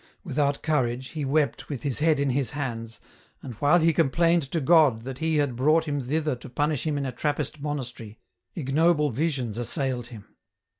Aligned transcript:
Without 0.23 0.63
courage, 0.63 1.09
he 1.09 1.23
wept 1.23 1.69
with 1.69 1.83
his 1.83 1.99
head 1.99 2.19
in 2.19 2.31
his 2.31 2.53
hands, 2.53 2.99
and 3.43 3.53
while 3.59 3.77
he 3.77 3.93
complained 3.93 4.41
to 4.49 4.59
God 4.59 5.03
that 5.03 5.19
He 5.19 5.35
had 5.37 5.55
brought 5.55 5.85
him 5.85 6.01
thither 6.01 6.35
to 6.37 6.49
punish 6.49 6.87
him 6.87 6.97
in 6.97 7.05
a 7.05 7.11
Trappist 7.11 7.61
monastery, 7.61 8.17
ignoble 8.55 9.11
visions 9.11 9.59
assailed 9.59 10.07
him. 10.07 10.37